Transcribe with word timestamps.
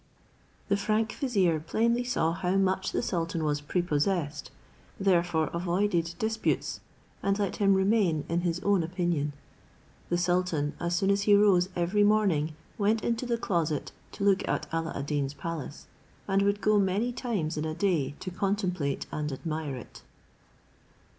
The 0.67 0.77
frank 0.77 1.11
vizier 1.13 1.59
plainly 1.59 2.03
saw 2.03 2.33
how 2.33 2.55
much 2.57 2.91
the 2.91 3.03
sultan 3.03 3.43
was 3.43 3.61
prepossessed, 3.61 4.49
therefore 4.99 5.51
avoided 5.53 6.15
disputes 6.17 6.79
and 7.21 7.37
let 7.37 7.57
him 7.57 7.75
remain 7.75 8.25
in 8.27 8.41
his 8.41 8.59
own 8.61 8.81
opinion. 8.81 9.33
The 10.09 10.17
sultan 10.17 10.73
as 10.79 10.95
soon 10.95 11.11
as 11.11 11.21
he 11.29 11.35
rose 11.35 11.69
every 11.75 12.03
morning 12.03 12.55
went 12.79 13.03
into 13.03 13.27
the 13.27 13.37
closet, 13.37 13.91
to 14.13 14.23
look 14.23 14.41
at 14.47 14.65
Alla 14.73 14.91
ad 14.95 15.05
Deen's 15.05 15.35
palace, 15.35 15.85
and 16.27 16.41
would 16.41 16.61
go 16.61 16.79
many 16.79 17.11
times 17.11 17.55
in 17.55 17.63
a 17.65 17.75
day 17.75 18.15
to 18.21 18.31
contemplate 18.31 19.05
and 19.11 19.31
admire 19.31 19.75
it. 19.75 20.01